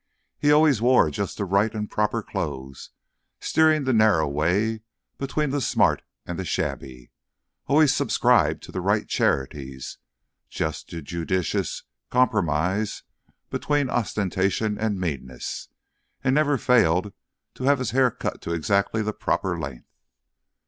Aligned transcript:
He 0.39 0.51
always 0.51 0.81
wore 0.81 1.11
just 1.11 1.37
the 1.37 1.45
right 1.45 1.71
and 1.75 1.87
proper 1.87 2.23
clothes, 2.23 2.89
steering 3.39 3.83
the 3.83 3.93
narrow 3.93 4.27
way 4.27 4.81
between 5.19 5.51
the 5.51 5.61
smart 5.61 6.01
and 6.25 6.39
the 6.39 6.43
shabby, 6.43 7.11
always 7.67 7.93
subscribed 7.93 8.63
to 8.63 8.71
the 8.71 8.81
right 8.81 9.07
charities, 9.07 9.99
just 10.49 10.87
the 10.87 11.03
judicious 11.03 11.83
compromise 12.09 13.03
between 13.51 13.91
ostentation 13.91 14.75
and 14.79 14.99
meanness, 14.99 15.69
and 16.23 16.33
never 16.33 16.57
failed 16.57 17.13
to 17.53 17.65
have 17.65 17.77
his 17.77 17.91
hair 17.91 18.09
cut 18.09 18.41
to 18.41 18.53
exactly 18.53 19.03
the 19.03 19.13
proper 19.13 19.59
length. 19.59 19.85